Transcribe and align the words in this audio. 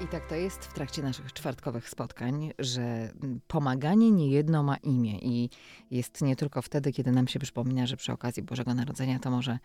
I 0.00 0.06
tak 0.06 0.26
to 0.26 0.34
jest 0.34 0.64
w 0.64 0.72
trakcie 0.72 1.02
naszych 1.02 1.32
czwartkowych 1.32 1.88
spotkań, 1.88 2.52
że 2.58 3.12
pomaganie 3.46 4.10
niejedno 4.10 4.62
ma 4.62 4.76
imię 4.76 5.18
i 5.18 5.50
jest 5.90 6.22
nie 6.22 6.36
tylko 6.36 6.62
wtedy, 6.62 6.92
kiedy 6.92 7.12
nam 7.12 7.28
się 7.28 7.38
przypomina, 7.38 7.86
że 7.86 7.96
przy 7.96 8.12
okazji 8.12 8.42
Bożego 8.42 8.74
Narodzenia 8.74 9.18
to 9.18 9.30
może, 9.30 9.58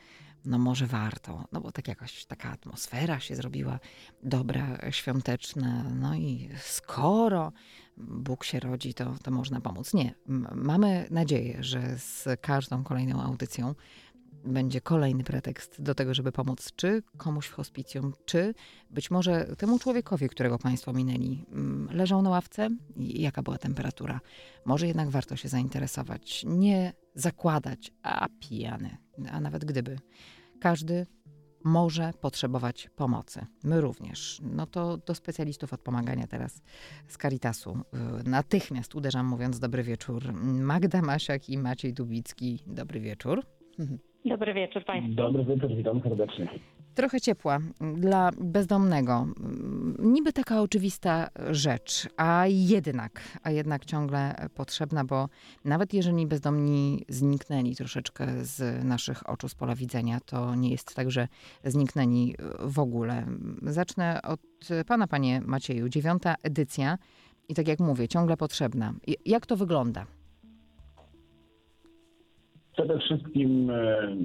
no 0.46 0.58
może 0.58 0.88
warto, 0.88 1.46
no 1.52 1.62
bo 1.62 1.72
tak 1.72 1.88
jakoś 1.88 2.26
taka 2.26 2.52
atmosfera 2.52 3.20
się 3.20 3.36
zrobiła 3.36 3.80
dobra, 4.24 4.92
świąteczna, 4.92 5.84
no 5.84 6.16
i 6.16 6.50
skoro 6.58 7.52
Bóg 7.98 8.44
się 8.44 8.60
rodzi, 8.60 8.94
to, 8.94 9.14
to 9.24 9.32
można 9.32 9.62
pomóc. 9.62 9.94
Nie, 9.94 10.14
mamy 10.56 11.08
nadzieję, 11.12 11.58
że 11.64 11.98
z 11.98 12.28
każdą 12.42 12.84
kolejną 12.84 13.22
audycją 13.22 13.76
będzie 14.44 14.82
kolejny 14.82 15.24
pretekst 15.24 15.82
do 15.82 15.96
tego, 15.96 16.14
żeby 16.14 16.32
pomóc 16.32 16.72
czy 16.76 17.04
komuś 17.18 17.48
w 17.48 17.54
hospicjum, 17.54 18.14
czy 18.26 18.54
być 18.90 19.12
może 19.12 19.56
temu 19.58 19.80
człowiekowi, 19.80 20.30
którego 20.30 20.58
Państwo 20.58 20.94
minęli, 20.94 21.46
mm, 21.52 21.90
leżał 21.92 22.22
na 22.22 22.30
ławce 22.30 22.70
i 22.96 23.22
jaka 23.22 23.42
była 23.44 23.58
temperatura. 23.58 24.20
Może 24.66 24.88
jednak 24.88 25.10
warto 25.10 25.36
się 25.36 25.50
zainteresować, 25.50 26.44
nie 26.48 26.94
zakładać, 27.16 27.92
a 28.02 28.28
pijany, 28.40 28.98
a 29.32 29.40
nawet 29.40 29.66
gdyby. 29.66 30.00
Każdy 30.60 31.06
może 31.64 32.14
potrzebować 32.22 32.90
pomocy. 32.96 33.46
My 33.64 33.82
również. 33.82 34.42
No 34.44 34.68
to 34.68 34.98
do 34.98 35.16
specjalistów 35.16 35.74
od 35.74 35.82
pomagania 35.82 36.28
teraz 36.28 36.62
z 37.08 37.18
Caritasu. 37.18 37.78
y, 38.22 38.30
Natychmiast 38.30 38.96
uderzam 38.96 39.26
mówiąc 39.26 39.60
dobry 39.60 39.84
wieczór. 39.84 40.34
Magda 40.44 41.02
Masiak 41.02 41.50
i 41.50 41.58
Maciej 41.58 41.94
Dubicki. 41.94 42.64
Dobry 42.68 43.00
wieczór. 43.00 43.46
Dobry 44.26 44.54
wieczór 44.54 44.86
Państwu. 44.86 45.14
Dobry 45.16 45.46
wieczór, 45.46 45.76
witam 45.76 46.02
serdecznie. 46.02 46.50
Trochę 46.96 47.22
ciepła 47.22 47.60
dla 47.98 48.32
bezdomnego. 48.38 49.28
Niby 50.00 50.34
taka 50.34 50.62
oczywista 50.62 51.30
rzecz, 51.52 52.10
a 52.18 52.46
jednak, 52.48 53.40
a 53.44 53.52
jednak 53.52 53.86
ciągle 53.86 54.36
potrzebna, 54.56 55.06
bo 55.06 55.30
nawet 55.66 55.94
jeżeli 55.94 56.28
bezdomni 56.28 57.06
zniknęli 57.10 57.76
troszeczkę 57.76 58.28
z 58.46 58.84
naszych 58.86 59.30
oczu, 59.30 59.50
z 59.50 59.56
pola 59.56 59.76
widzenia, 59.76 60.20
to 60.26 60.56
nie 60.56 60.70
jest 60.70 60.96
tak, 60.96 61.12
że 61.12 61.28
zniknęli 61.64 62.36
w 62.60 62.80
ogóle. 62.80 63.26
Zacznę 63.62 64.22
od 64.22 64.40
pana, 64.88 65.08
panie 65.08 65.42
Macieju. 65.42 65.90
Dziewiąta 65.90 66.36
edycja 66.44 66.98
i 67.50 67.54
tak 67.54 67.68
jak 67.68 67.80
mówię, 67.80 68.08
ciągle 68.08 68.38
potrzebna. 68.38 68.94
Jak 69.26 69.46
to 69.46 69.58
wygląda? 69.58 70.06
Przede 72.84 73.00
wszystkim 73.00 73.70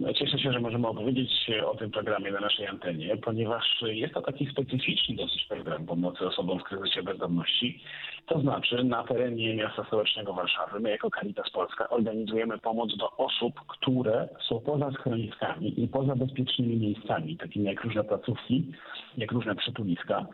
e, 0.09 0.15
cieszę 0.15 0.39
się, 0.39 0.53
że 0.53 0.61
możemy 0.61 0.89
opowiedzieć 0.89 1.51
o 1.67 1.75
tym 1.77 1.91
programie 1.91 2.31
na 2.31 2.41
naszej 2.41 2.67
antenie, 2.67 3.17
ponieważ 3.17 3.83
jest 3.83 4.15
to 4.15 4.23
taki 4.23 4.47
specyficzny 4.47 5.17
dosyć 5.17 5.45
program 5.45 5.87
pomocy 5.87 6.27
osobom 6.27 6.59
w 6.59 6.63
kryzysie 6.63 7.03
bezdomności. 7.03 7.81
To 8.27 8.41
znaczy 8.41 8.85
na 8.85 9.05
terenie 9.05 9.55
miasta 9.55 9.85
stołecznego 9.85 10.33
Warszawy 10.33 10.81
my 10.81 10.91
jako 10.91 11.11
Caritas 11.11 11.51
Polska 11.51 11.89
organizujemy 11.89 12.59
pomoc 12.59 12.97
do 12.97 13.17
osób, 13.17 13.61
które 13.69 14.29
są 14.49 14.61
poza 14.61 14.91
schroniskami 14.91 15.85
i 15.85 15.89
poza 15.89 16.17
bezpiecznymi 16.17 16.77
miejscami, 16.77 17.37
takimi 17.37 17.67
jak 17.67 17.85
różne 17.85 18.05
placówki, 18.05 18.73
jak 19.17 19.33
różne 19.33 19.55
przytuliska. 19.55 20.27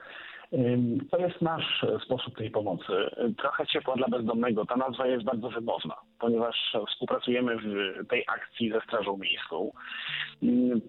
To 1.10 1.18
jest 1.18 1.42
nasz 1.42 1.84
e, 1.84 1.98
sposób 2.04 2.36
tej 2.36 2.50
pomocy. 2.50 2.92
Trochę 3.38 3.66
ciepła 3.66 3.96
dla 3.96 4.08
bezdomnego. 4.08 4.66
Ta 4.66 4.76
nazwa 4.76 5.06
jest 5.06 5.24
bardzo 5.24 5.50
wymowna, 5.50 5.94
ponieważ 6.18 6.76
współpracujemy 6.88 7.56
w 7.58 8.06
tej 8.08 8.24
akcji 8.28 8.70
ze 8.70 8.80
Strażą 8.80 9.16
Miejską. 9.16 9.72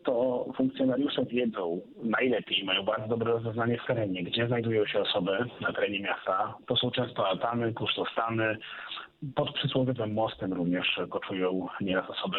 To 0.04 0.46
funkcjonariusze 0.58 1.26
wiedzą 1.26 1.82
najlepiej, 2.04 2.64
mają 2.64 2.84
bardzo 2.84 3.08
dobre 3.08 3.32
rozeznanie 3.32 3.78
w 3.78 3.88
terenie, 3.88 4.24
gdzie 4.24 4.48
znajdują 4.48 4.86
się 4.86 5.00
osoby 5.00 5.38
na 5.62 5.74
terenie 5.74 6.00
miasta. 6.00 6.58
To 6.68 6.76
są 6.76 6.92
często 6.92 7.28
altany, 7.28 7.74
kusztostany. 7.74 8.58
Pod 9.36 9.54
przysłowiowym 9.54 10.14
mostem 10.14 10.54
również 10.54 11.00
koczują 11.10 11.68
nieraz 11.82 12.10
osoby 12.10 12.38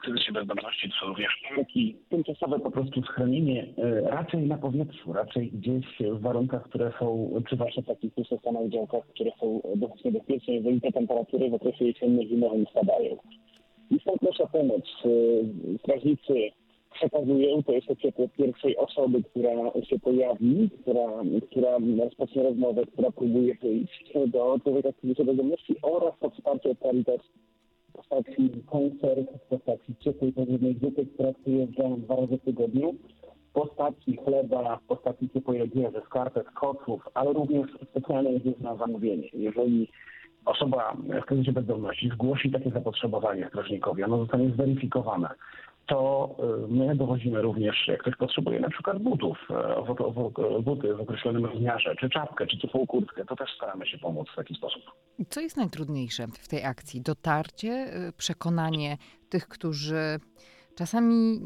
w 0.00 0.02
kryzysie 0.02 0.32
bezdomności. 0.32 0.90
To 0.90 0.96
są 1.00 1.06
również 1.06 1.42
parki. 1.48 1.96
Tymczasowe 2.08 2.60
po 2.60 2.70
prostu 2.70 3.02
schronienie 3.02 3.66
e, 3.78 4.00
raczej 4.00 4.46
na 4.46 4.58
powietrzu, 4.58 5.12
raczej 5.12 5.50
gdzieś 5.50 5.86
w 6.00 6.20
warunkach, 6.20 6.62
które 6.62 6.92
są, 6.98 7.30
czy 7.48 7.56
właśnie 7.56 7.82
w 7.82 7.86
takich 7.86 8.14
kusztostanach, 8.14 8.68
działkach, 8.68 9.06
które 9.06 9.30
są 9.40 9.60
dosyć 9.76 10.04
niebezpieczne, 10.04 10.54
jeżeli 10.54 10.80
te 10.80 10.92
temperatury 10.92 11.50
w 11.50 11.54
okresie 11.54 11.84
jesienno-zimowym 11.84 12.66
spadają. 12.70 13.16
I 13.90 14.00
stąd 14.00 14.22
nasza 14.22 14.46
pomoc. 14.46 14.84
E, 15.04 15.78
Strażnicy 15.78 16.34
przekazują, 16.94 17.62
to 17.62 17.72
jest 17.72 17.86
ciepło 18.02 18.28
pierwszej 18.28 18.76
osoby, 18.76 19.22
która 19.22 19.50
się 19.88 19.98
pojawi, 19.98 20.70
która, 20.82 21.08
która 21.50 21.70
rozpocznie 22.04 22.42
rozmowę, 22.42 22.86
która 22.86 23.10
próbuje 23.10 23.54
wyjść 23.54 24.12
do 24.26 24.58
człowieka 24.62 24.92
w 24.92 24.96
kryzysie 24.96 25.24
bezdomności 25.24 25.76
oraz 25.82 26.18
to 26.20 26.30
wsparcie 26.30 26.76
Caritas 26.76 27.20
postaci 28.00 28.50
koncert, 28.66 29.28
w 29.44 29.48
postaci 29.48 29.96
ciepłej, 30.00 30.32
pożywnej 30.32 30.78
zupy, 30.82 31.06
która 31.06 31.32
przyjeżdża 31.32 31.82
dwa 31.98 32.16
razy 32.16 32.38
w 32.38 32.44
tygodniu, 32.44 32.94
w 33.50 33.52
postaci 33.52 34.16
chleba, 34.24 34.76
w 34.76 34.82
postaci 34.82 35.30
ciepłej 35.30 35.62
odzieży, 35.62 36.02
skarpet, 36.06 36.50
koców, 36.50 37.08
ale 37.14 37.32
również 37.32 37.70
specjalnie 37.90 38.32
jest 38.32 38.60
na 38.60 38.76
zamówienie. 38.76 39.28
Jeżeli 39.32 39.88
osoba 40.44 40.96
w 41.22 41.24
kryzysie 41.24 41.52
bezdomności 41.52 42.08
zgłosi 42.08 42.50
takie 42.50 42.70
zapotrzebowanie 42.70 43.48
strażnikowi, 43.48 44.04
ono 44.04 44.18
zostanie 44.18 44.50
zweryfikowane, 44.50 45.28
to 45.86 46.30
y, 46.64 46.72
my 46.72 46.96
dowozimy 46.96 47.42
również, 47.42 47.88
jak 47.88 48.00
ktoś 48.00 48.16
potrzebuje 48.16 48.60
na 48.60 48.70
przykład 48.70 49.02
butów, 49.02 49.38
e, 49.50 50.62
buty 50.62 50.94
w 50.94 51.00
określonym 51.00 51.46
rozmiarze, 51.46 51.94
czy 52.00 52.10
czapkę, 52.10 52.46
czy 52.46 52.58
ciepłą 52.58 52.86
kurtkę, 52.86 53.24
to 53.24 53.36
też 53.36 53.50
staramy 53.56 53.86
się 53.86 53.98
pomóc 53.98 54.28
w 54.32 54.36
taki 54.36 54.54
sposób. 54.54 54.82
Co 55.28 55.40
jest 55.40 55.56
najtrudniejsze 55.56 56.26
w 56.26 56.48
tej 56.48 56.64
akcji? 56.64 57.00
Dotarcie, 57.02 57.90
y, 58.08 58.12
przekonanie 58.12 58.96
tych, 59.28 59.48
którzy 59.48 60.20
czasami 60.74 61.40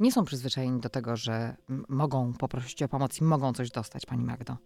nie 0.00 0.12
są 0.12 0.24
przyzwyczajeni 0.24 0.80
do 0.80 0.88
tego, 0.88 1.16
że 1.16 1.56
mogą 1.88 2.32
poprosić 2.32 2.82
o 2.82 2.88
pomoc 2.88 3.20
i 3.20 3.24
mogą 3.24 3.52
coś 3.52 3.70
dostać, 3.70 4.06
pani 4.06 4.24
Magdo. 4.24 4.56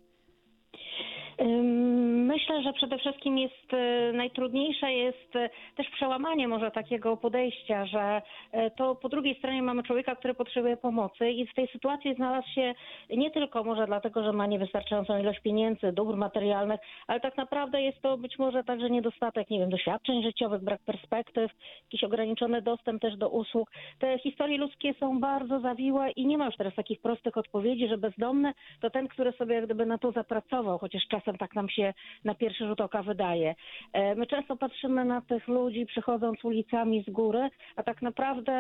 Myślę, 2.35 2.63
że 2.63 2.73
przede 2.73 2.99
wszystkim 2.99 3.39
jest 3.39 3.75
e, 3.75 4.13
najtrudniejsze 4.13 4.93
jest 4.93 5.37
e, 5.37 5.51
też 5.77 5.91
przełamanie 5.91 6.49
może 6.49 6.71
takiego 6.71 7.17
podejścia, 7.17 7.87
że 7.87 8.23
e, 8.53 8.71
to 8.71 8.95
po 8.95 9.09
drugiej 9.09 9.39
stronie 9.39 9.63
mamy 9.63 9.83
człowieka, 9.83 10.17
który 10.17 10.35
potrzebuje 10.35 10.77
pomocy 10.77 11.31
i 11.31 11.47
w 11.47 11.55
tej 11.55 11.69
sytuacji 11.69 12.15
znalazł 12.15 12.49
się 12.49 12.75
nie 13.11 13.31
tylko 13.31 13.65
może 13.65 13.87
dlatego, 13.87 14.25
że 14.25 14.33
ma 14.33 14.47
niewystarczającą 14.47 15.19
ilość 15.19 15.41
pieniędzy, 15.41 15.93
dóbr 15.93 16.17
materialnych, 16.17 16.81
ale 17.07 17.21
tak 17.21 17.37
naprawdę 17.37 17.83
jest 17.83 18.03
to 18.03 18.19
być 18.19 18.39
może 18.39 18.65
także 18.65 18.91
niedostatek, 18.91 19.51
nie 19.51 19.59
wiem, 19.59 19.71
doświadczeń 19.71 20.23
życiowych, 20.23 20.63
brak 20.65 20.81
perspektyw, 20.83 21.53
jakiś 21.83 22.05
ograniczony 22.05 22.63
dostęp 22.63 23.03
też 23.03 23.17
do 23.17 23.29
usług. 23.29 23.71
Te 23.99 24.19
historie 24.19 24.59
ludzkie 24.59 24.95
są 25.01 25.21
bardzo 25.21 25.61
zawiłe 25.61 26.11
i 26.11 26.27
nie 26.27 26.39
ma 26.39 26.47
już 26.47 26.57
teraz 26.57 26.75
takich 26.75 27.01
prostych 27.01 27.37
odpowiedzi, 27.37 27.89
że 27.89 27.99
bezdomny 27.99 28.53
to 28.81 28.91
ten, 28.91 29.09
który 29.09 29.33
sobie 29.33 29.55
jak 29.55 29.65
gdyby 29.65 29.87
na 29.87 29.99
to 29.99 30.13
zapracował, 30.13 30.79
chociaż 30.79 31.03
czasem 31.09 31.39
tak 31.39 31.55
nam 31.55 31.69
się 31.69 31.95
na 32.25 32.35
pierwszy 32.35 32.67
rzut 32.67 32.81
oka 32.81 33.03
wydaje. 33.03 33.55
E, 33.93 34.15
My 34.15 34.27
często 34.27 34.57
patrzymy 34.57 35.05
na 35.05 35.21
tych 35.21 35.49
ludzi 35.49 35.87
przychodząc 35.87 36.45
ulicami 36.45 37.03
z 37.09 37.11
góry, 37.11 37.49
a 37.77 37.83
tak 37.83 38.03
naprawdę 38.03 38.53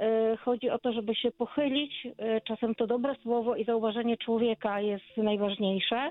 e, 0.00 0.36
chodzi 0.36 0.70
o 0.70 0.78
to, 0.78 0.92
żeby 0.92 1.14
się 1.14 1.30
pochylić. 1.30 2.06
E, 2.18 2.40
Czasem 2.40 2.74
to 2.74 2.86
dobre 2.86 3.14
słowo 3.22 3.56
i 3.56 3.64
zauważenie 3.64 4.16
człowieka 4.16 4.80
jest 4.80 5.16
najważniejsze. 5.16 6.10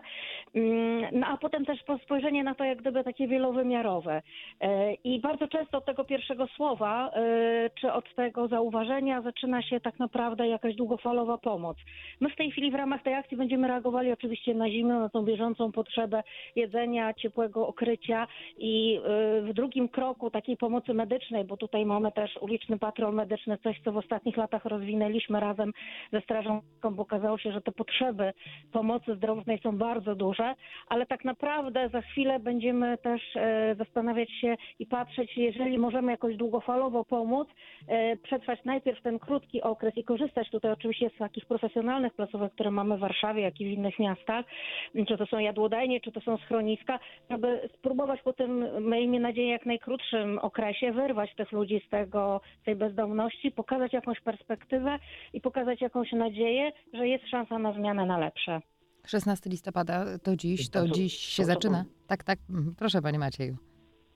Mm, 0.55 1.05
No 1.19 1.27
a 1.27 1.37
potem 1.37 1.65
też 1.65 1.83
po- 1.83 1.97
spojrzenie 1.97 2.43
na 2.43 2.55
to 2.55 2.63
jak 2.63 2.77
gdyby 2.81 3.03
takie 3.03 3.27
wielowymiarowe. 3.27 4.21
I 5.03 5.19
bardzo 5.19 5.47
często 5.47 5.77
od 5.77 5.85
tego 5.85 6.03
pierwszego 6.03 6.47
słowa, 6.47 7.11
czy 7.79 7.93
od 7.93 8.15
tego 8.15 8.47
zauważenia 8.47 9.21
zaczyna 9.21 9.61
się 9.61 9.79
tak 9.79 9.99
naprawdę 9.99 10.47
jakaś 10.47 10.75
długofalowa 10.75 11.37
pomoc. 11.37 11.77
My 12.19 12.29
w 12.29 12.35
tej 12.35 12.51
chwili 12.51 12.71
w 12.71 12.75
ramach 12.75 13.01
tej 13.03 13.13
akcji 13.13 13.37
będziemy 13.37 13.67
reagowali 13.67 14.11
oczywiście 14.11 14.53
na 14.53 14.69
zimno, 14.69 14.99
na 14.99 15.09
tą 15.09 15.23
bieżącą 15.23 15.71
potrzebę 15.71 16.23
jedzenia, 16.55 16.90
ciepła, 16.91 17.13
ciepłego 17.13 17.67
okrycia 17.67 18.27
i 18.57 18.97
y, 18.97 19.41
w 19.41 19.53
drugim 19.53 19.89
kroku 19.89 20.29
takiej 20.29 20.57
pomocy 20.57 20.93
medycznej, 20.93 21.45
bo 21.45 21.57
tutaj 21.57 21.85
mamy 21.85 22.11
też 22.11 22.37
uliczny 22.37 22.79
patrol 22.79 23.13
medyczny, 23.13 23.57
coś 23.63 23.81
co 23.85 23.91
w 23.91 23.97
ostatnich 23.97 24.37
latach 24.37 24.65
rozwinęliśmy 24.65 25.39
razem 25.39 25.71
ze 26.11 26.21
Strażą 26.21 26.61
bo 26.91 27.01
okazało 27.03 27.37
się, 27.37 27.51
że 27.51 27.61
te 27.61 27.71
potrzeby 27.71 28.33
pomocy 28.71 29.15
zdrowotnej 29.15 29.59
są 29.63 29.77
bardzo 29.77 30.15
duże, 30.15 30.55
ale 30.87 31.05
tak 31.05 31.25
naprawdę 31.25 31.89
za 31.89 32.01
chwilę 32.01 32.39
będziemy 32.39 32.97
też 32.97 33.21
e, 33.35 33.75
zastanawiać 33.75 34.29
się 34.31 34.55
i 34.79 34.85
patrzeć, 34.85 35.37
jeżeli 35.37 35.77
możemy 35.77 36.11
jakoś 36.11 36.35
długofalowo 36.35 37.05
pomóc, 37.05 37.47
e, 37.87 38.17
przetrwać 38.17 38.59
najpierw 38.65 39.01
ten 39.01 39.19
krótki 39.19 39.61
okres 39.61 39.97
i 39.97 40.03
korzystać 40.03 40.49
tutaj 40.49 40.71
oczywiście 40.71 41.09
z 41.15 41.17
takich 41.17 41.45
profesjonalnych 41.45 42.13
placówek, 42.13 42.53
które 42.53 42.71
mamy 42.71 42.97
w 42.97 42.99
Warszawie, 42.99 43.41
jak 43.41 43.61
i 43.61 43.65
w 43.65 43.71
innych 43.77 43.99
miastach, 43.99 44.45
czy 45.07 45.17
to 45.17 45.25
są 45.25 45.39
jadłodajnie, 45.39 46.01
czy 46.01 46.11
to 46.11 46.21
są 46.21 46.37
schroniska, 46.37 46.80
żeby 47.29 47.69
spróbować 47.77 48.21
po 48.21 48.33
tym, 48.33 48.65
miejmy 48.89 49.19
nadzieję, 49.19 49.49
jak 49.49 49.65
najkrótszym 49.65 50.39
okresie 50.39 50.91
wyrwać 50.91 51.35
tych 51.35 51.51
ludzi 51.51 51.81
z 51.87 51.89
tego, 51.89 52.41
z 52.61 52.65
tej 52.65 52.75
bezdomności, 52.75 53.51
pokazać 53.51 53.93
jakąś 53.93 54.19
perspektywę 54.21 54.99
i 55.33 55.41
pokazać 55.41 55.81
jakąś 55.81 56.11
nadzieję, 56.11 56.71
że 56.93 57.07
jest 57.07 57.27
szansa 57.27 57.59
na 57.59 57.73
zmianę 57.73 58.05
na 58.05 58.17
lepsze. 58.17 58.61
16 59.07 59.49
listopada 59.49 60.05
to 60.23 60.35
dziś, 60.35 60.69
to 60.69 60.79
To 60.81 60.87
co- 60.87 60.93
dziś 60.93 61.13
się 61.13 61.43
to 61.43 61.47
zaczyna. 61.47 61.85
Tak, 62.07 62.23
tak. 62.23 62.39
Mhm. 62.49 62.75
Proszę, 62.75 63.01
panie 63.01 63.19
Macieju. 63.19 63.57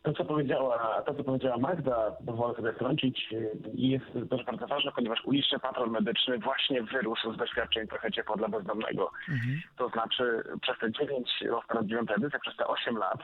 To, 0.05 0.13
co 0.13 0.25
powiedziała, 0.25 1.01
to, 1.05 1.13
co 1.13 1.23
powiedziała 1.23 1.57
Magda, 1.57 2.11
pozwolę 2.25 2.55
sobie 2.55 2.73
wtrącić, 2.73 3.29
jest 3.73 4.05
też 4.29 4.43
bardzo 4.45 4.67
ważne, 4.67 4.91
ponieważ 4.95 5.25
uliczny 5.25 5.59
patrol 5.59 5.89
medyczny 5.91 6.37
właśnie 6.37 6.83
wyrósł 6.83 7.33
z 7.33 7.37
doświadczeń 7.37 7.87
trochę 7.87 8.11
ciepła 8.11 8.35
dla 8.35 8.47
bezdomnego. 8.47 9.11
To 9.77 9.89
znaczy 9.89 10.43
przez 10.61 10.79
te 10.79 10.91
9, 10.91 11.43
ostatnio 11.57 11.83
9 11.83 12.11
edycja, 12.17 12.39
przez 12.39 12.55
te 12.55 12.67
8 12.67 12.97
lat, 12.97 13.19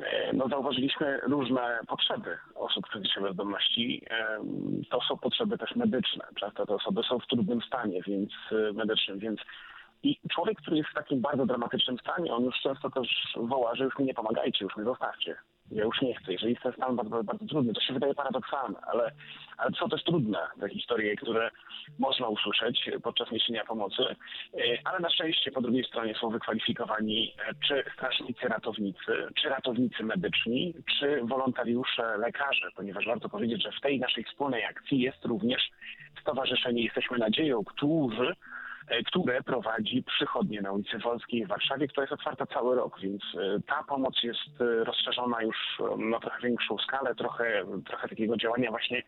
e, 0.00 0.32
no 0.32 0.48
zauważyliśmy 0.48 1.20
różne 1.20 1.80
potrzeby 1.88 2.38
osób 2.54 2.86
w 2.86 2.90
kryzysie 2.90 3.20
bezdomności. 3.20 4.02
Em, 4.10 4.82
To 4.90 5.00
są 5.00 5.16
potrzeby 5.16 5.58
też 5.58 5.76
medyczne. 5.76 6.24
Często 6.34 6.66
te 6.66 6.74
osoby 6.74 7.02
są 7.02 7.18
w 7.18 7.26
trudnym 7.26 7.60
stanie, 7.62 8.02
więc 8.06 8.32
e, 8.52 8.72
medycznym, 8.72 9.18
więc 9.18 9.40
i 10.02 10.18
człowiek, 10.30 10.58
który 10.58 10.76
jest 10.76 10.88
w 10.90 10.94
takim 10.94 11.20
bardzo 11.20 11.46
dramatycznym 11.46 11.98
stanie, 11.98 12.34
on 12.34 12.44
już 12.44 12.60
często 12.60 12.90
też 12.90 13.08
woła, 13.36 13.74
że 13.74 13.84
już 13.84 13.98
mi 13.98 14.04
nie 14.04 14.14
pomagajcie, 14.14 14.64
już 14.64 14.76
mnie 14.76 14.84
zostawcie. 14.84 15.36
Ja 15.70 15.84
już 15.84 16.02
nie 16.02 16.14
chcę. 16.14 16.32
Jeżeli 16.32 16.56
jest 16.64 16.76
stan 16.76 16.96
bardzo, 16.96 17.24
bardzo 17.24 17.46
trudny, 17.46 17.72
to 17.72 17.80
się 17.80 17.94
wydaje 17.94 18.14
paradoksalne, 18.14 18.78
ale, 18.92 19.12
ale 19.56 19.70
są 19.70 19.88
też 19.88 20.04
trudne 20.04 20.38
te 20.60 20.68
historie, 20.68 21.16
które 21.16 21.50
można 21.98 22.28
usłyszeć 22.28 22.90
podczas 23.02 23.30
niesienia 23.30 23.64
pomocy, 23.64 24.02
E, 24.54 24.78
ale 24.84 25.00
na 25.00 25.10
szczęście 25.10 25.50
po 25.50 25.60
drugiej 25.60 25.84
stronie 25.84 26.14
są 26.14 26.30
wykwalifikowani 26.30 27.34
e, 27.38 27.54
czy 27.68 27.84
strażnicy 27.94 28.48
ratownicy, 28.48 29.12
czy 29.34 29.48
ratownicy 29.48 30.02
medyczni, 30.02 30.74
czy 30.98 31.20
wolontariusze 31.22 32.18
lekarze, 32.18 32.68
ponieważ 32.76 33.06
warto 33.06 33.28
powiedzieć, 33.28 33.62
że 33.62 33.72
w 33.72 33.80
tej 33.80 34.00
naszej 34.00 34.24
wspólnej 34.24 34.64
akcji 34.64 35.00
jest 35.00 35.24
również 35.24 35.70
Stowarzyszenie 36.20 36.84
Jesteśmy 36.84 37.18
Nadzieją, 37.18 37.64
którzy 37.64 38.34
które 39.06 39.42
prowadzi 39.42 40.02
przychodnię 40.02 40.60
na 40.62 40.72
ulicy 40.72 40.98
Wolskiej 40.98 41.44
w 41.44 41.48
Warszawie, 41.48 41.88
która 41.88 42.02
jest 42.02 42.12
otwarta 42.12 42.46
cały 42.46 42.76
rok, 42.76 43.00
więc 43.00 43.22
e, 43.34 43.60
ta 43.66 43.84
pomoc 43.84 44.22
jest 44.22 44.60
e, 44.60 44.84
rozszerzona 44.84 45.42
już 45.42 45.56
e, 45.80 45.96
na 45.96 46.20
trochę 46.20 46.40
większą 46.42 46.78
skalę, 46.78 47.14
trochę, 47.14 47.64
trochę 47.86 48.08
takiego 48.08 48.36
działania 48.36 48.70
właśnie 48.70 48.98
e, 48.98 49.02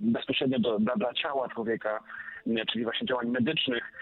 bezpośrednio 0.00 0.58
do, 0.58 0.78
dla, 0.78 0.96
dla 0.96 1.14
ciała 1.14 1.48
człowieka, 1.48 2.00
czyli 2.72 2.84
właśnie 2.84 3.06
działań 3.06 3.28
medycznych. 3.28 3.92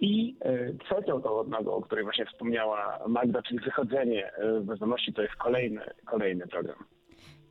I 0.00 0.36
e, 0.40 0.72
trzecią 0.84 1.22
tą 1.22 1.30
o 1.66 1.82
której 1.82 2.04
właśnie 2.04 2.26
wspomniała 2.26 2.98
Magda, 3.08 3.42
czyli 3.42 3.60
wychodzenie 3.60 4.32
e, 4.32 4.60
z 4.60 4.64
bezdomności, 4.64 5.12
to 5.12 5.22
jest 5.22 5.34
kolejny, 5.34 5.80
kolejny 6.04 6.46
program. 6.46 6.84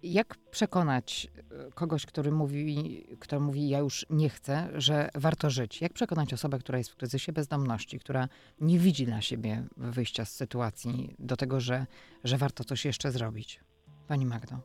Jak 0.04 0.38
przekonać 0.52 1.28
e, 1.68 1.72
kogoś, 1.72 2.06
który 2.06 2.32
mówi, 2.32 3.04
kto 3.20 3.40
mówi, 3.40 3.70
ja 3.70 3.80
już 3.80 4.06
nie 4.10 4.30
chcę, 4.30 4.70
że 4.76 5.10
warto 5.16 5.50
żyć? 5.50 5.82
Jak 5.82 5.94
przekonać 5.94 6.34
osobę, 6.34 6.60
która 6.60 6.78
jest 6.78 6.90
w 6.90 6.96
kryzysie 6.96 7.34
bezdomności, 7.34 8.00
która 8.00 8.28
nie 8.62 8.80
widzi 8.80 9.06
dla 9.06 9.22
siebie 9.22 9.64
wyjścia 9.78 10.26
z 10.26 10.36
sytuacji 10.36 11.16
do 11.20 11.38
tego, 11.38 11.60
że, 11.60 11.86
że 12.24 12.38
warto 12.38 12.64
coś 12.64 12.86
jeszcze 12.86 13.12
zrobić? 13.12 13.60
Pani 14.08 14.26
Magdo. 14.26 14.60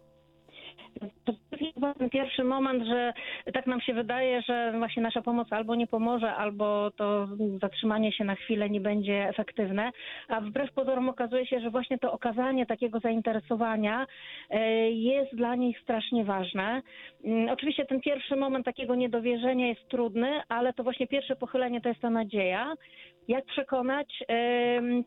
Chyba 1.76 1.94
ten 1.94 2.11
pierwszy 2.11 2.44
moment, 2.44 2.84
że 2.84 3.12
tak 3.55 3.67
nam 3.67 3.81
się 3.81 3.94
wydaje, 3.94 4.43
że 4.43 4.73
właśnie 4.78 5.02
nasza 5.02 5.23
pomoc 5.23 5.52
albo 5.52 5.75
nie 5.75 5.87
pomoże, 5.87 6.34
albo 6.34 6.90
to 6.90 7.28
zatrzymanie 7.61 8.12
się 8.12 8.25
na 8.25 8.34
chwilę 8.34 8.70
nie 8.70 8.81
będzie 8.81 9.28
efektywne, 9.28 9.90
a 10.28 10.40
wbrew 10.40 10.73
pozorom 10.73 11.08
okazuje 11.08 11.46
się, 11.46 11.61
że 11.61 11.70
właśnie 11.70 11.99
to 11.99 12.12
okazanie 12.12 12.67
takiego 12.67 13.00
zainteresowania 13.00 14.06
e, 14.50 14.90
jest 14.90 15.34
dla 15.37 15.55
nich 15.55 15.81
strasznie 15.81 16.25
ważne. 16.25 16.82
Mm, 17.25 17.49
Oczywiście 17.49 17.87
ten 17.87 18.00
pierwszy 18.00 18.37
moment 18.37 18.64
takiego 18.64 18.94
niedowierzenia 18.94 19.67
jest 19.69 19.88
trudny, 19.88 20.40
ale 20.49 20.73
to 20.73 20.82
właśnie 20.82 21.06
pierwsze 21.06 21.37
pochylenie 21.37 21.81
to 21.81 21.88
jest 21.88 22.00
ta 22.00 22.11
nadzieja. 22.11 22.75
Jak 23.28 23.44
przekonać? 23.44 24.25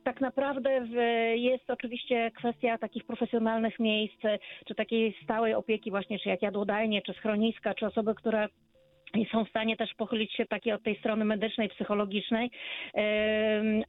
Tak 0.03 0.21
naprawdę 0.21 0.87
jest 1.35 1.69
oczywiście 1.69 2.31
kwestia 2.31 2.77
takich 2.77 3.05
profesjonalnych 3.05 3.79
miejsc, 3.79 4.21
czy 4.67 4.75
takiej 4.75 5.15
stałej 5.23 5.53
opieki 5.53 5.91
właśnie, 5.91 6.19
czy 6.19 6.29
jak 6.29 6.41
jadłodajnie, 6.41 7.01
czy 7.01 7.13
schroniska, 7.13 7.73
czy 7.73 7.85
osoby, 7.85 8.15
które 8.15 8.47
i 9.15 9.25
są 9.25 9.45
w 9.45 9.49
stanie 9.49 9.77
też 9.77 9.93
pochylić 9.93 10.33
się 10.33 10.45
takiej 10.45 10.73
od 10.73 10.83
tej 10.83 10.99
strony 10.99 11.25
medycznej, 11.25 11.69
psychologicznej, 11.69 12.51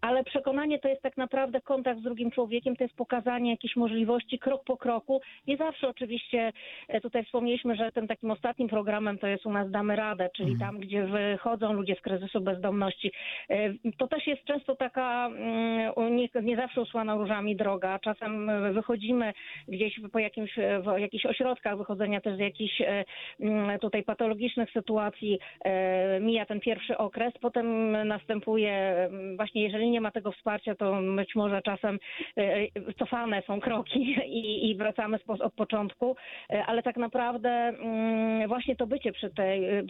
ale 0.00 0.24
przekonanie 0.24 0.78
to 0.78 0.88
jest 0.88 1.02
tak 1.02 1.16
naprawdę 1.16 1.60
kontakt 1.60 2.00
z 2.00 2.02
drugim 2.02 2.30
człowiekiem, 2.30 2.76
to 2.76 2.84
jest 2.84 2.96
pokazanie 2.96 3.50
jakichś 3.50 3.76
możliwości 3.76 4.38
krok 4.38 4.64
po 4.64 4.76
kroku. 4.76 5.20
Nie 5.46 5.56
zawsze 5.56 5.88
oczywiście, 5.88 6.52
e, 6.88 7.00
tutaj 7.00 7.24
wspomnieliśmy, 7.24 7.76
że 7.76 7.92
tym 7.92 8.08
takim 8.08 8.30
ostatnim 8.30 8.68
programem 8.68 9.18
to 9.18 9.26
jest 9.26 9.46
u 9.46 9.52
nas 9.52 9.70
Damy 9.70 9.96
Radę, 9.96 10.30
czyli 10.36 10.58
tam, 10.58 10.78
gdzie 10.78 11.06
wychodzą 11.06 11.72
ludzie 11.72 11.94
z 11.94 12.00
kryzysu 12.00 12.40
bezdomności. 12.40 13.12
E, 13.50 13.74
To 13.98 14.08
też 14.08 14.26
jest 14.26 14.44
często 14.44 14.76
taka 14.76 15.26
mm, 15.26 16.16
nie, 16.16 16.28
nie 16.42 16.56
zawsze 16.56 16.80
usłana 16.80 17.14
różami 17.14 17.56
droga. 17.56 17.98
Czasem 17.98 18.50
wychodzimy 18.74 19.32
gdzieś 19.68 20.00
po 20.12 20.18
jakimś, 20.18 20.56
w 20.56 20.98
jakichś 20.98 21.26
ośrodkach 21.26 21.78
wychodzenia 21.78 22.20
też 22.20 22.36
z 22.36 22.38
jakichś 22.38 22.80
e, 22.80 23.04
mm, 23.40 23.78
tutaj 23.78 24.02
patologicznych 24.02 24.70
sytuacji, 24.70 25.09
e, 25.64 26.20
mija 26.20 26.46
ten 26.46 26.60
pierwszy 26.60 26.98
okres, 26.98 27.34
potem 27.40 27.92
następuje 28.08 29.08
właśnie, 29.36 29.62
jeżeli 29.62 29.90
nie 29.90 30.00
ma 30.00 30.10
tego 30.10 30.32
wsparcia, 30.32 30.74
to 30.74 30.98
być 31.16 31.34
może 31.34 31.62
czasem 31.62 31.98
e, 32.36 32.94
cofane 32.98 33.42
są 33.42 33.60
kroki 33.60 34.00
i, 34.40 34.70
i 34.70 34.76
wracamy 34.76 35.18
od 35.40 35.54
początku, 35.54 36.16
e, 36.50 36.64
ale 36.66 36.82
tak 36.82 36.96
naprawdę 36.96 37.50
mm, 37.50 38.48
właśnie 38.48 38.76
to 38.76 38.86
bycie 38.86 39.12
przy 39.12 39.30
tej, 39.30 39.64
e, 39.68 39.84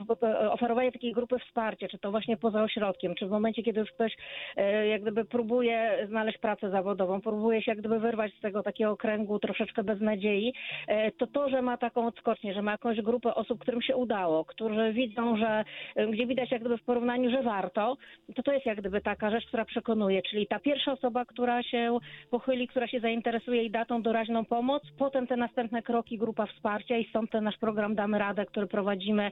oferowanie 0.51 0.93
takiej 0.93 1.13
grupy 1.13 1.39
wsparcia, 1.39 1.89
czy 1.89 1.99
to 1.99 2.11
właśnie 2.11 2.37
poza 2.37 2.63
ośrodkiem, 2.63 3.15
czy 3.15 3.27
w 3.27 3.31
momencie, 3.31 3.63
kiedy 3.63 3.81
już 3.81 3.93
ktoś 3.93 4.17
e, 4.57 4.87
jak 4.87 5.03
gdyby 5.03 5.25
próbuje 5.25 6.07
znaleźć 6.09 6.39
pracę 6.39 6.71
zawodową, 6.71 7.21
próbuje 7.21 7.63
się 7.63 7.71
jak 7.71 7.79
gdyby 7.79 8.01
wyrwać 8.01 8.33
z 8.35 8.41
tego 8.41 8.63
takiego 8.63 8.97
kręgu 8.97 9.39
troszeczkę 9.39 9.85
beznadziei, 9.85 10.55
e, 10.89 11.11
to 11.13 11.27
to, 11.27 11.49
że 11.49 11.63
ma 11.63 11.77
taką 11.77 12.07
odskocznię, 12.07 12.55
że 12.55 12.63
ma 12.63 12.73
jakąś 12.73 13.01
grupę 13.01 13.35
osób, 13.35 13.61
którym 13.61 13.83
się 13.83 13.97
udało, 13.97 14.45
którzy 14.45 14.93
widzą, 14.93 15.10
że 15.17 15.65
e, 15.97 16.07
gdzie 16.07 16.27
widać 16.27 16.51
jak 16.51 16.61
gdyby 16.61 16.79
w 16.79 16.83
porównaniu, 16.83 17.31
że 17.31 17.43
warto, 17.43 17.97
to 18.35 18.43
to 18.43 18.53
jest 18.53 18.67
jak 18.67 18.79
gdyby 18.79 19.01
taka 19.01 19.31
rzecz, 19.31 19.47
która 19.47 19.65
przekonuje, 19.65 20.23
czyli 20.23 20.47
ta 20.47 20.59
pierwsza 20.59 20.93
osoba, 20.93 21.25
która 21.25 21.63
się 21.63 21.99
pochyli, 22.31 22.69
która 22.69 22.87
się 22.87 23.01
zainteresuje 23.01 23.65
i 23.65 23.71
da 23.71 23.85
tą 23.85 24.03
doraźną 24.03 24.45
pomoc, 24.45 24.83
potem 24.99 25.27
te 25.27 25.37
następne 25.37 25.83
kroki, 25.83 26.19
grupa 26.19 26.47
wsparcia 26.47 26.97
i 26.97 27.09
stąd 27.09 27.31
ten 27.31 27.45
nasz 27.45 27.59
program 27.59 27.95
Damy 27.95 28.19
Radę, 28.19 28.47
który 28.47 28.67
prowadzimy 28.67 29.31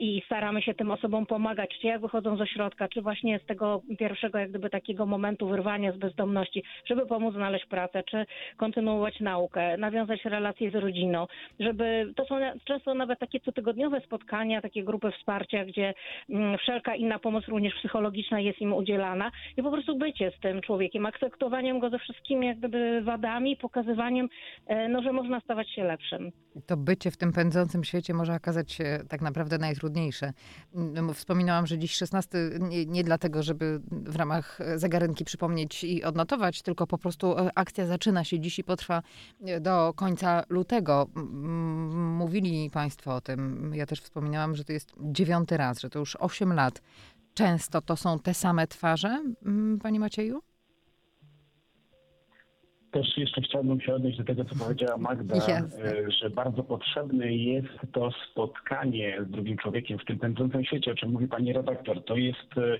i 0.00 0.22
staramy 0.26 0.62
się 0.62 0.74
tym 0.74 0.90
osobom 0.90 1.26
pomagać, 1.26 1.70
czy 1.80 1.86
jak 1.86 2.00
wychodzą 2.00 2.36
z 2.36 2.40
ośrodka, 2.40 2.88
czy 2.88 3.02
właśnie 3.02 3.38
z 3.38 3.46
tego 3.46 3.82
pierwszego 3.98 4.38
jak 4.38 4.50
gdyby 4.50 4.70
takiego 4.70 5.06
momentu 5.06 5.48
wyrwania 5.48 5.92
z 5.92 5.96
bezdomności, 5.96 6.62
żeby 6.84 7.06
pomóc 7.06 7.34
znaleźć 7.34 7.66
pracę, 7.66 8.02
czy 8.02 8.26
kontynuować 8.56 9.20
naukę, 9.20 9.76
nawiązać 9.76 10.24
relacje 10.24 10.70
z 10.70 10.74
rodziną, 10.74 11.26
żeby, 11.60 12.12
to 12.16 12.24
są 12.24 12.36
często 12.64 12.94
nawet 12.94 13.18
takie 13.18 13.40
cotygodniowe 13.40 14.00
spotkania, 14.00 14.60
takie 14.60 14.82
grupy 14.92 15.12
wsparcia, 15.18 15.64
gdzie 15.64 15.94
mm, 16.30 16.58
wszelka 16.58 16.94
inna 16.94 17.18
pomoc, 17.18 17.44
również 17.48 17.74
psychologiczna 17.74 18.40
jest 18.40 18.60
im 18.60 18.72
udzielana 18.72 19.30
i 19.56 19.62
po 19.62 19.70
prostu 19.70 19.98
bycie 19.98 20.32
z 20.38 20.40
tym 20.40 20.60
człowiekiem, 20.60 21.06
akceptowaniem 21.06 21.78
go 21.80 21.90
ze 21.90 21.98
wszystkimi 21.98 22.46
jak 22.46 22.58
gdyby 22.58 23.02
wadami, 23.04 23.56
pokazywaniem, 23.56 24.28
e, 24.66 24.88
no, 24.88 25.02
że 25.02 25.12
można 25.12 25.40
stawać 25.40 25.70
się 25.70 25.84
lepszym. 25.84 26.32
To 26.66 26.76
bycie 26.76 27.10
w 27.10 27.16
tym 27.16 27.32
pędzącym 27.32 27.84
świecie 27.84 28.14
może 28.14 28.34
okazać 28.34 28.72
się 28.72 28.98
tak 29.08 29.20
naprawdę 29.20 29.58
najtrudniejsze. 29.58 30.32
Mm, 30.74 31.14
Wspominałam, 31.14 31.66
że 31.66 31.78
dziś 31.78 31.92
16 31.92 32.38
nie, 32.60 32.86
nie 32.86 33.04
dlatego, 33.04 33.42
żeby 33.42 33.80
w 33.90 34.16
ramach 34.16 34.58
zegarenki 34.76 35.24
przypomnieć 35.24 35.84
i 35.84 36.04
odnotować, 36.04 36.62
tylko 36.62 36.86
po 36.86 36.98
prostu 36.98 37.38
e, 37.38 37.50
akcja 37.54 37.86
zaczyna 37.86 38.24
się 38.24 38.40
dziś 38.40 38.58
i 38.58 38.64
potrwa 38.64 39.02
e, 39.46 39.60
do 39.60 39.92
końca 39.96 40.42
lutego. 40.48 41.06
Mówili 42.18 42.70
Państwo 42.70 43.14
o 43.14 43.20
tym. 43.20 43.72
Ja 43.74 43.86
też 43.86 44.00
wspominałam, 44.00 44.56
że 44.56 44.64
to 44.64 44.72
jest 44.72 44.81
dziewiąty 45.00 45.56
raz, 45.56 45.80
że 45.80 45.90
to 45.90 45.98
już 45.98 46.16
8 46.16 46.52
lat. 46.52 46.82
Często 47.34 47.80
to 47.80 47.96
są 47.96 48.18
te 48.18 48.34
same 48.34 48.66
twarze, 48.66 49.18
mm, 49.46 49.78
Panie 49.78 50.00
Macieju? 50.00 50.42
Też 52.92 53.16
jeszcze 53.16 53.40
chciałbym 53.40 53.80
się 53.80 53.94
odnieść 53.94 54.18
do 54.18 54.24
tego, 54.24 54.44
co 54.44 54.54
powiedziała 54.64 54.98
Magda, 54.98 55.34
e, 55.36 56.10
że 56.10 56.30
bardzo 56.30 56.62
potrzebne 56.62 57.32
jest 57.32 57.78
to 57.92 58.10
spotkanie 58.30 59.18
z 59.26 59.30
drugim 59.30 59.56
człowiekiem 59.56 59.98
w 59.98 60.04
tym 60.04 60.18
pędzącym 60.18 60.64
świecie, 60.64 60.92
o 60.92 60.94
czym 60.94 61.10
mówi 61.10 61.28
pani 61.28 61.52
redaktor. 61.52 62.04
To 62.04 62.16
jest, 62.16 62.58
e, 62.58 62.78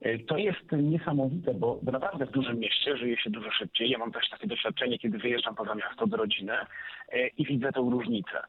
e, 0.00 0.18
to 0.18 0.36
jest 0.36 0.72
niesamowite, 0.72 1.54
bo, 1.54 1.80
bo 1.82 1.92
naprawdę 1.92 2.26
w 2.26 2.30
dużym 2.30 2.58
mieście 2.58 2.96
żyje 2.96 3.16
się 3.16 3.30
dużo 3.30 3.50
szybciej. 3.50 3.90
Ja 3.90 3.98
mam 3.98 4.12
też 4.12 4.30
takie 4.30 4.46
doświadczenie, 4.46 4.98
kiedy 4.98 5.18
wyjeżdżam 5.18 5.54
poza 5.54 5.74
miasto 5.74 6.06
do 6.06 6.16
rodziny 6.16 6.52
e, 6.52 7.28
i 7.28 7.46
widzę 7.46 7.72
tę 7.72 7.80
różnicę. 7.80 8.42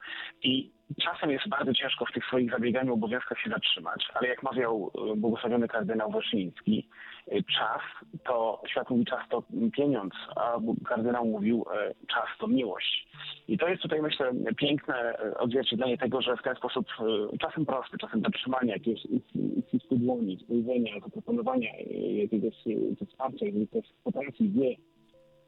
I 0.43 0.71
czasem 1.01 1.31
jest 1.31 1.49
bardzo 1.49 1.73
ciężko 1.73 2.05
w 2.05 2.11
tych 2.11 2.25
swoich 2.25 2.51
zabieganiu 2.51 2.93
obowiązkach 2.93 3.39
się 3.39 3.49
zatrzymać, 3.49 4.07
ale 4.13 4.27
jak 4.27 4.43
mawiał 4.43 4.91
e, 5.11 5.15
błogosławiony 5.15 5.67
kardynał 5.67 6.11
Wyszyński, 6.11 6.89
e, 7.27 7.43
czas 7.43 7.81
to, 8.23 8.61
świat 8.67 8.89
mówi 8.89 9.05
czas 9.05 9.29
to 9.29 9.43
pieniądz, 9.75 10.13
a 10.35 10.57
kardynał 10.85 11.25
mówił 11.25 11.65
e, 11.73 11.93
czas 12.07 12.27
to 12.39 12.47
miłość. 12.47 13.07
I 13.47 13.57
to 13.57 13.67
jest 13.67 13.81
tutaj 13.81 14.01
myślę 14.01 14.31
piękne 14.57 15.17
odzwierciedlenie 15.39 15.97
tego, 15.97 16.21
że 16.21 16.37
w 16.37 16.43
ten 16.43 16.55
sposób 16.55 16.87
czasem 17.39 17.65
prosty, 17.65 17.97
czasem 17.97 18.21
zatrzymania 18.21 18.73
jakiegoś 18.73 19.01
uścisku 19.57 19.95
dłoni, 19.95 20.39
spojrzenia, 20.43 20.99
zaproponowania 20.99 21.69
jakiegoś 22.07 22.53
wsparcia, 23.09 23.45
jeżeli 23.45 23.67
ktoś 23.67 23.85
potrafi, 24.03 24.49
wie, 24.49 24.75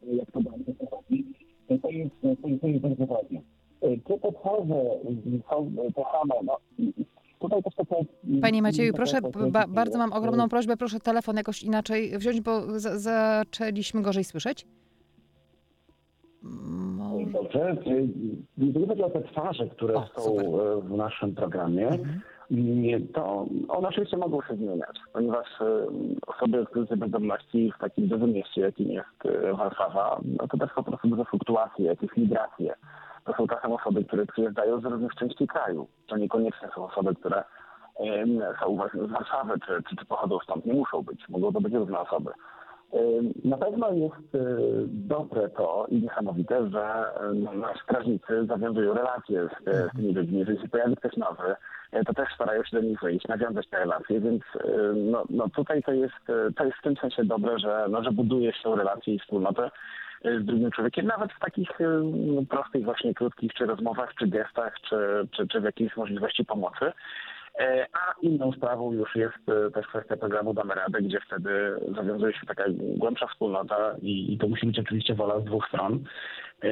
jak 0.01 0.31
to 0.31 0.41
bardzo 0.41 0.73
to 0.73 1.77
to 1.77 1.89
jest, 1.89 2.15
to 2.61 2.67
jest 2.67 2.81
bardzo 2.81 3.05
ważne. 3.05 3.56
E, 3.87 5.39
są 5.49 5.71
te 5.95 6.03
same. 6.11 6.41
No, 6.43 6.57
tutaj 7.39 7.63
też 7.63 7.75
takie, 7.75 7.95
Panie 8.41 8.61
Macieju, 8.61 8.93
proszę, 8.93 9.19
ba, 9.51 9.67
bardzo 9.67 9.97
mam 9.97 10.13
ogromną 10.13 10.49
prośbę, 10.49 10.77
proszę 10.77 10.99
telefon 10.99 11.37
jakoś 11.37 11.63
inaczej 11.63 12.17
wziąć, 12.17 12.41
bo 12.41 12.79
za, 12.79 12.99
zaczęliśmy 12.99 14.01
gorzej 14.01 14.23
słyszeć. 14.23 14.65
Dobrze. 17.33 17.77
Gdyby 18.57 18.87
chodzi 18.87 19.03
o 19.03 19.09
te 19.09 19.21
twarze, 19.21 19.67
które 19.67 19.95
O, 19.95 20.07
są 20.15 20.21
super. 20.21 20.45
e, 20.45 20.81
w 20.81 20.91
naszym 20.91 21.35
programie, 21.35 21.89
nie, 22.51 22.99
to 22.99 23.45
one 23.67 23.87
oczywiście 23.87 24.17
mogą 24.17 24.41
się 24.41 24.55
zmieniać, 24.55 24.97
ponieważ 25.13 25.47
e, 25.61 25.87
osoby 26.27 26.65
w 26.65 26.69
kryzysie 26.69 26.97
bezdomności 26.97 27.71
w 27.77 27.81
takim 27.81 28.07
dużym 28.07 28.31
mieście, 28.33 28.61
jakim 28.61 28.91
jest 28.91 29.25
e, 29.25 29.53
Warszawa, 29.53 30.21
no 30.39 30.47
to 30.47 30.57
też 30.57 30.69
po 30.75 30.83
prostu 30.83 31.07
duże 31.07 31.25
fluktuacje, 31.25 31.85
jakieś 31.85 32.17
migracje. 32.17 32.73
Są 33.37 33.47
czasem 33.47 33.71
osoby, 33.71 34.03
które 34.03 34.25
przyjeżdżają 34.25 34.79
z 34.79 34.85
różnych 34.85 35.15
części 35.15 35.47
kraju. 35.47 35.87
To 36.07 36.17
niekoniecznie 36.17 36.67
są 36.75 36.85
osoby, 36.85 37.15
które 37.15 37.43
są 38.59 38.77
z 39.07 39.11
Warszawy, 39.11 39.53
czy, 39.65 39.83
czy, 39.89 39.95
czy 39.95 40.05
pochodzą 40.05 40.39
stąd. 40.39 40.65
Nie 40.65 40.73
muszą 40.73 41.01
być, 41.01 41.29
mogą 41.29 41.53
to 41.53 41.61
być 41.61 41.73
różne 41.73 41.99
osoby. 41.99 42.31
Na 43.45 43.57
pewno 43.57 43.91
jest 43.91 44.35
y, 44.35 44.39
dobre 44.87 45.49
to 45.49 45.85
i 45.89 46.01
niesamowite, 46.01 46.69
że 46.69 47.05
no, 47.33 47.51
strażnicy 47.83 48.45
zawiązują 48.45 48.93
relacje 48.93 49.47
z, 49.47 49.67
y, 49.67 49.89
z 49.93 49.95
tymi 49.95 50.13
ludźmi. 50.13 50.39
Jeżeli 50.39 50.61
się 50.61 50.67
pojawi 50.67 50.95
ktoś 50.95 51.17
nowy, 51.17 51.55
y, 51.93 52.05
to 52.05 52.13
też 52.13 52.29
starają 52.35 52.63
się 52.63 52.77
do 52.77 52.87
nich 52.87 53.01
wyjść, 53.01 53.27
nawiązać 53.27 53.69
te 53.69 53.79
relacje, 53.79 54.19
więc 54.19 54.43
no, 54.95 55.23
no 55.29 55.49
tutaj 55.49 55.83
to 55.83 55.91
jest, 55.91 56.29
y, 56.49 56.53
to 56.53 56.65
jest 56.65 56.77
w 56.77 56.81
tym 56.81 56.95
sensie 56.95 57.25
dobre, 57.25 57.59
że, 57.59 57.85
no, 57.89 58.03
że 58.03 58.11
buduje 58.11 58.53
się 58.53 58.63
tą 58.63 58.75
relację 58.75 59.13
i 59.13 59.19
wspólnotę 59.19 59.71
z 60.23 60.45
drugim 60.45 60.71
człowiekiem, 60.71 61.05
nawet 61.05 61.33
w 61.33 61.39
takich 61.39 61.81
y, 61.81 61.83
no, 62.13 62.41
prostych 62.49 62.83
właśnie 62.83 63.13
krótkich 63.13 63.53
czy 63.53 63.65
rozmowach, 63.65 64.15
czy 64.15 64.27
gestach, 64.27 64.73
czy, 64.89 65.27
czy, 65.31 65.47
czy 65.47 65.61
w 65.61 65.63
jakiejś 65.63 65.97
możliwości 65.97 66.45
pomocy. 66.45 66.91
E, 67.59 67.87
A 67.93 68.13
inną 68.21 68.51
sprawą 68.51 68.91
już 68.91 69.15
jest 69.15 69.49
e, 69.49 69.71
też 69.71 69.87
kwestia 69.87 70.17
programu 70.17 70.53
Damy 70.53 70.75
Radę, 70.75 71.01
gdzie 71.01 71.19
wtedy 71.27 71.49
zawiązuje 71.95 72.33
się 72.33 72.45
taka 72.47 72.63
głębsza 72.95 73.27
wspólnota 73.27 73.95
i, 74.01 74.33
i 74.33 74.37
to 74.37 74.47
musi 74.47 74.67
być 74.67 74.79
oczywiście 74.79 75.15
wola 75.15 75.39
z 75.39 75.43
dwóch 75.43 75.67
stron, 75.67 76.03
e, 76.63 76.69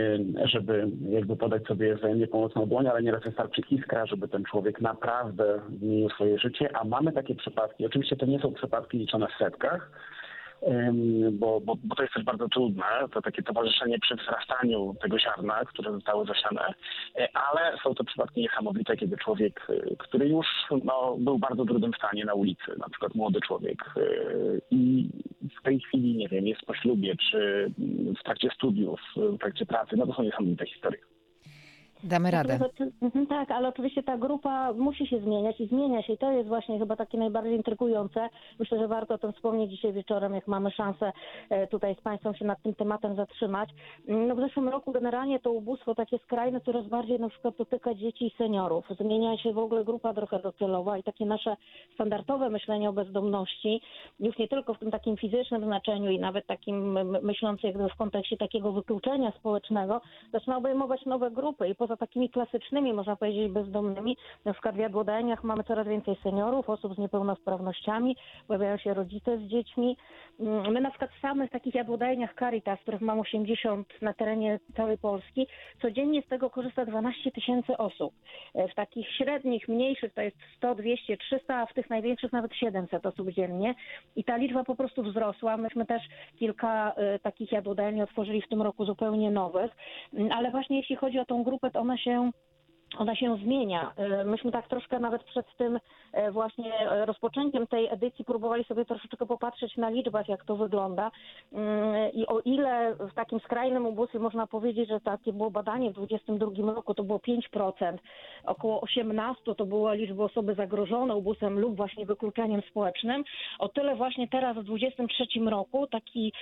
żeby 0.48 0.88
jakby 1.10 1.36
podać 1.36 1.64
sobie 1.64 1.96
wzajemnie 1.96 2.28
pomocną 2.28 2.66
dłoń, 2.66 2.88
ale 2.88 3.04
nieraz 3.04 3.24
wystarczy 3.24 3.62
iskra, 3.72 4.06
żeby 4.06 4.28
ten 4.28 4.44
człowiek 4.44 4.82
naprawdę 4.82 5.62
zmienił 5.70 6.10
swoje 6.10 6.40
życie, 6.40 6.70
a 6.78 6.84
mamy 6.84 7.12
takie 7.12 7.36
przypadki, 7.36 7.86
oczywiście 7.86 8.16
to 8.16 8.26
nie 8.26 8.40
są 8.40 8.54
przypadki 8.54 8.98
liczone 8.98 9.28
w 9.28 9.38
setkach, 9.38 9.92
bo, 11.32 11.62
bo, 11.62 11.76
bo 11.84 11.96
to 11.96 12.04
jest 12.04 12.14
też 12.14 12.24
bardzo 12.24 12.50
trudne, 12.50 12.84
to 13.14 13.22
takie 13.22 13.44
towarzyszenie 13.44 14.00
przy 14.00 14.16
wzrastaniu 14.16 14.96
tego 15.02 15.20
ziarna, 15.20 15.66
które 15.66 15.92
zostało 15.92 16.26
zasiane, 16.26 16.74
E, 17.16 17.38
ale 17.38 17.78
są 17.84 17.96
to 17.96 18.04
przypadki 18.04 18.42
niesamowite, 18.42 18.98
kiedy 18.98 19.18
człowiek, 19.18 19.68
e, 19.70 19.96
który 19.96 20.28
już 20.28 20.48
no, 20.84 21.18
był 21.20 21.38
w 21.38 21.42
bardzo 21.42 21.66
trudnym 21.66 21.92
stanie 21.98 22.26
na 22.26 22.34
ulicy, 22.34 22.72
na 22.78 22.90
przykład 22.90 23.16
młody 23.16 23.40
człowiek 23.42 23.94
e, 23.98 24.02
i 24.72 25.10
w 25.60 25.64
tej 25.64 25.80
chwili, 25.80 26.18
nie 26.18 26.28
wiem, 26.28 26.48
jest 26.48 26.62
po 26.62 26.74
ślubie, 26.74 27.16
czy 27.16 27.72
w 28.20 28.24
trakcie 28.24 28.50
studiów, 28.56 29.00
w 29.16 29.38
trakcie 29.38 29.66
pracy, 29.66 29.96
no 29.98 30.08
to 30.08 30.14
są 30.14 30.24
niesamowite 30.24 30.66
historie. 30.66 31.15
Damy 32.06 32.32
radę. 32.32 32.54
Natomiast 32.54 32.76
oczy- 32.76 32.92
mhm, 33.02 33.28
Tak, 33.28 33.52
ale 33.52 33.68
oczywiście 33.68 34.04
ta 34.04 34.18
grupa 34.18 34.74
musi 34.74 35.08
się 35.08 35.20
zmieniać 35.20 35.60
i 35.62 35.68
zmienia 35.68 36.02
się 36.04 36.14
i 36.14 36.18
to 36.18 36.32
jest 36.32 36.48
właśnie 36.48 36.80
chyba 36.80 36.96
takie 36.96 37.18
najbardziej 37.18 37.56
intrygujące. 37.56 38.30
Myślę, 38.60 38.80
że 38.80 38.88
warto 38.88 39.14
o 39.14 39.18
tym 39.18 39.34
wspomnieć 39.34 39.72
dzisiaj 39.72 39.94
wieczorem, 39.94 40.34
jak 40.34 40.48
mamy 40.48 40.72
szansę 40.72 41.12
e, 41.50 41.68
tutaj 41.68 41.96
z 41.96 42.02
Państwem 42.02 42.36
się 42.36 42.46
nad 42.46 42.62
tym 42.62 42.76
tematem 42.76 43.16
zatrzymać. 43.16 43.70
No 44.08 44.36
w 44.36 44.40
zeszłym 44.40 44.70
roku 44.70 44.92
generalnie 44.92 45.40
to 45.40 45.52
ubóstwo 45.52 45.96
takie 45.96 46.20
skrajne 46.20 46.62
coraz 46.62 46.86
bardziej 46.88 47.20
na 47.20 47.30
przykład 47.30 47.58
dotyka 47.58 47.94
dzieci 47.94 48.28
i 48.28 48.36
seniorów. 48.38 48.86
Zmienia 49.00 49.38
się 49.38 49.54
w 49.54 49.58
ogóle 49.58 49.86
grupa 49.86 50.14
trochę 50.14 50.40
docelowa 50.40 50.98
i 50.98 51.04
takie 51.04 51.26
nasze 51.26 51.56
standardowe 51.94 52.50
myślenie 52.50 52.90
o 52.90 52.94
bezdomności, 52.94 53.82
już 54.20 54.38
nie 54.38 54.48
tylko 54.48 54.74
w 54.74 54.80
tym 54.80 54.92
takim 54.92 55.18
fizycznym 55.18 55.64
znaczeniu 55.64 56.12
i 56.12 56.20
nawet 56.20 56.48
takim 56.48 57.00
myśląc 57.22 57.64
jakby 57.64 57.90
w 57.90 57.96
kontekście 57.96 58.38
takiego 58.38 58.72
wykluczenia 58.72 59.32
społecznego, 59.32 60.02
zaczyna 60.34 60.58
obejmować 60.58 61.06
nowe 61.06 61.32
grupy 61.32 61.68
i 61.68 61.76
poza 61.76 61.95
takimi 61.98 62.30
klasycznymi, 62.30 62.94
można 62.94 63.16
powiedzieć, 63.16 63.52
bezdomnymi, 63.52 64.18
na 64.46 64.54
przykład 64.54 64.76
w 64.76 64.80
jadłodajniach 64.80 65.44
mamy 65.44 65.64
coraz 65.64 65.88
więcej 65.88 66.16
seniorów, 66.24 66.70
osób 66.70 66.96
z 66.96 66.98
niepełnosprawnościami, 66.98 68.16
pojawiają 68.48 68.78
się 68.78 68.94
rodzice 68.94 69.38
z 69.38 69.42
dziećmi. 69.42 69.98
Mm, 70.40 70.74
My 70.74 70.82
na 70.82 70.90
przykład 70.90 71.12
w 71.12 71.20
samych 71.22 71.52
takich 71.52 71.76
jadłodajniach 71.76 72.36
Caritas, 72.40 72.80
których 72.80 73.02
mam 73.02 73.20
80 73.20 74.02
na 74.02 74.14
terenie 74.14 74.60
całej 74.76 74.98
Polski, 74.98 75.48
codziennie 75.82 76.22
z 76.22 76.28
tego 76.28 76.50
korzysta 76.50 76.86
12 76.86 77.32
tysięcy 77.32 77.78
osób. 77.78 78.14
E, 78.56 78.68
W 78.68 78.76
takich 78.76 79.08
średnich, 79.10 79.68
mniejszych 79.68 80.14
to 80.14 80.22
jest 80.22 80.38
100, 80.58 80.76
200, 80.76 81.18
300, 81.18 81.56
a 81.56 81.66
w 81.66 81.74
tych 81.74 81.90
największych 81.90 82.32
nawet 82.32 82.54
700 82.56 83.06
osób 83.06 83.30
dziennie. 83.30 83.76
I 84.16 84.24
ta 84.24 84.38
liczba 84.38 84.64
po 84.64 84.76
prostu 84.76 85.04
wzrosła. 85.04 85.58
Myśmy 85.58 85.86
też 85.86 86.02
kilka 86.40 86.94
e, 86.94 87.20
takich 87.20 87.52
jadłodajni 87.52 88.02
otworzyli 88.02 88.42
w 88.42 88.48
tym 88.48 88.62
roku 88.62 88.86
zupełnie 88.86 89.32
nowych. 89.32 89.72
Mm, 90.14 90.32
Ale 90.32 90.52
właśnie 90.52 90.78
jeśli 90.78 90.96
chodzi 90.96 91.20
o 91.20 91.26
tą 91.26 91.44
grupę, 91.44 91.72
to 91.76 91.82
ona 91.82 91.98
się 91.98 92.32
ona 92.98 93.16
się 93.16 93.38
zmienia. 93.38 93.92
E, 93.96 94.24
Myśmy 94.24 94.52
tak 94.52 94.68
troszkę 94.68 95.00
nawet 95.00 95.24
przed 95.24 95.58
tym 95.58 95.80
e, 96.14 96.32
właśnie 96.32 96.80
e, 96.80 97.06
rozpoczęciem 97.06 97.68
tej 97.68 97.88
edycji 97.88 98.26
próbowali 98.26 98.64
sobie 98.64 98.86
troszeczkę 98.86 99.26
popatrzeć 99.26 99.78
na 99.78 99.90
liczbach, 99.90 100.30
jak 100.30 100.46
to 100.46 100.56
wygląda. 100.56 101.12
Mm, 101.54 102.12
I 102.14 102.28
o 102.28 102.40
ile 102.40 102.96
w 102.96 103.14
takim 103.14 103.40
skrajnym 103.40 103.86
ubóstwie 103.86 104.20
można 104.20 104.48
powiedzieć, 104.48 104.90
że 104.90 105.00
takie 105.00 105.34
było 105.34 105.52
badanie 105.52 105.90
w 105.90 105.94
2022 105.94 106.74
roku, 106.74 106.94
to 106.94 107.04
było 107.04 107.20
5%, 107.20 107.98
około 108.46 108.82
18% 108.82 109.56
to 109.58 109.66
była 109.66 109.94
liczba 109.94 110.24
osoby 110.24 110.56
zagrożone 110.56 111.16
ubóstwem 111.16 111.60
lub 111.60 111.76
właśnie 111.76 112.06
wykluczeniem 112.06 112.62
społecznym, 112.70 113.24
o 113.60 113.70
tyle 113.70 113.96
właśnie 113.96 114.28
teraz 114.28 114.58
w 114.58 114.64
2023 114.64 115.40
roku 115.50 115.88
taki 115.88 116.34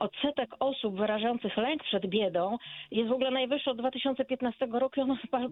odsetek 0.00 0.50
osób 0.60 0.96
wyrażających 0.96 1.56
lęk 1.56 1.82
przed 1.82 2.06
biedą 2.06 2.58
jest 2.90 3.08
w 3.08 3.12
ogóle 3.12 3.30
najwyższy 3.30 3.70
od 3.70 3.78
2015 3.78 4.66
roku 4.66 5.00
i 5.00 5.04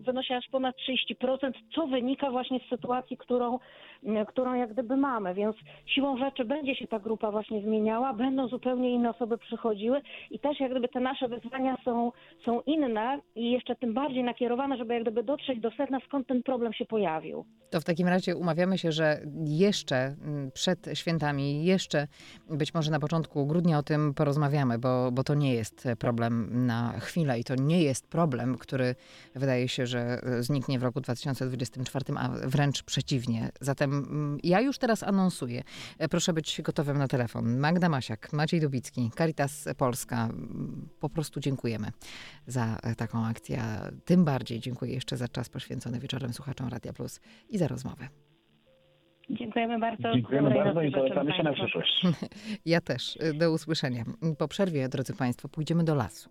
wynosi 0.05 0.33
aż 0.33 0.49
ponad 0.49 0.77
30%, 1.23 1.53
co 1.75 1.87
wynika 1.87 2.31
właśnie 2.31 2.61
z 2.67 2.69
sytuacji, 2.69 3.17
którą, 3.17 3.59
m, 4.05 4.27
którą 4.27 4.55
jak 4.55 4.73
gdyby 4.73 4.97
mamy. 4.97 5.35
Więc 5.35 5.57
siłą 5.87 6.19
rzeczy 6.19 6.45
będzie 6.45 6.75
się 6.75 6.87
ta 6.87 6.99
grupa 6.99 7.31
właśnie 7.31 7.63
zmieniała, 7.63 8.13
będą 8.13 8.49
zupełnie 8.49 8.91
inne 8.91 9.11
osoby 9.11 9.39
przychodziły 9.39 10.01
i 10.31 10.39
też 10.39 10.61
jak 10.61 10.71
gdyby 10.71 10.89
te 10.89 11.01
nasze 11.01 11.29
wyzwania 11.29 11.77
są, 11.85 12.13
są 12.45 12.61
inne 12.61 13.21
i 13.37 13.51
jeszcze 13.51 13.77
tym 13.77 13.95
bardziej 13.95 14.25
nakierowane, 14.25 14.77
żeby 14.77 14.95
jak 14.95 15.03
gdyby 15.03 15.23
dotrzeć 15.23 15.61
do 15.61 15.71
sedna, 15.71 15.99
skąd 16.07 16.27
ten 16.27 16.43
problem 16.43 16.73
się 16.73 16.85
pojawił. 16.85 17.45
To 17.71 17.81
w 17.81 17.85
takim 17.85 18.09
razie 18.09 18.37
umawiamy 18.37 18.79
się, 18.79 18.93
że 18.93 19.21
jeszcze 19.47 19.97
mm, 19.97 20.51
przed 20.51 20.79
świętami, 20.95 21.65
jeszcze 21.65 22.07
być 22.51 22.75
może 22.75 22.91
na 22.91 23.01
początku 23.01 23.47
grudnia 23.47 23.79
o 23.79 23.83
tym 23.83 24.15
porozmawiamy, 24.15 24.79
bo, 24.79 25.13
bo 25.13 25.25
to 25.25 25.35
nie 25.35 25.55
jest 25.55 25.89
problem 25.99 26.67
na 26.67 26.93
chwilę 27.01 27.39
i 27.39 27.45
to 27.45 27.55
nie 27.55 27.83
jest 27.83 28.11
problem, 28.11 28.59
który 28.59 28.95
wydaje 29.35 29.69
się, 29.69 29.87
że 29.87 29.92
e, 29.99 30.43
zniknie 30.43 30.79
w 30.79 30.83
roku 30.83 31.01
2024, 31.01 32.05
a 32.19 32.29
wręcz 32.29 32.83
przeciwnie. 32.83 33.51
Zatem 33.61 33.93
mm, 33.93 34.39
ja 34.43 34.61
już 34.61 34.79
teraz 34.79 35.03
anonsuję. 35.03 35.63
E, 35.99 36.09
Proszę 36.09 36.33
być 36.33 36.63
gotowym 36.63 36.99
na 36.99 37.09
telefon. 37.09 37.59
Magda 37.59 37.89
Masiak, 37.89 38.33
Maciej 38.33 38.61
Dubicki, 38.61 39.11
Caritas 39.17 39.69
Polska. 39.79 40.25
Mm, 40.25 40.89
Po 41.01 41.09
prostu 41.09 41.41
dziękujemy 41.41 41.89
za 42.47 42.77
e, 42.83 42.95
taką 42.95 43.27
akcję. 43.27 43.63
Tym 44.05 44.25
bardziej 44.25 44.61
dziękuję 44.61 44.93
jeszcze 44.95 45.17
za 45.17 45.29
czas 45.29 45.49
poświęcony 45.49 45.99
wieczorem 46.01 46.33
słuchaczom 46.33 46.69
Radia 46.69 46.93
Plus 46.93 47.21
i 47.49 47.59
za 47.59 47.69
rozmowę. 47.69 48.09
Dziękujemy 49.31 49.79
bardzo. 49.79 50.13
Dziękujemy 50.15 50.49
Dobrej 50.49 50.65
bardzo 50.65 50.83
i 50.83 50.93
polecamy 50.93 51.33
się 51.33 51.43
na 51.43 51.53
przyszłość. 51.53 52.03
Ja 52.67 52.81
też. 52.81 53.19
Do 53.35 53.53
usłyszenia. 53.53 54.05
Po 54.39 54.49
przerwie, 54.49 54.89
drodzy 54.89 55.15
Państwo, 55.15 55.49
pójdziemy 55.49 55.85
do 55.85 55.95
lasu. 55.95 56.31